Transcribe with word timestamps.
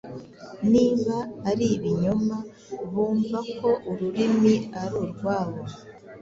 niba 0.71 1.15
ari 1.49 1.65
ibinyoma, 1.75 2.37
bumva 2.91 3.39
ko 3.57 3.69
ururimi 3.89 4.55
ari 4.81 4.95
'urwabo.' 4.99 5.61